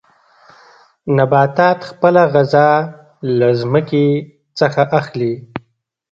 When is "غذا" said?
2.33-2.67